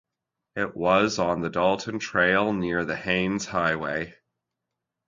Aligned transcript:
It 0.55 0.75
was 0.75 1.19
on 1.19 1.41
the 1.41 1.49
Dalton 1.51 1.99
Trail 1.99 2.53
near 2.53 2.83
the 2.83 2.95
Haines 2.95 3.45
Highway. 3.45 4.15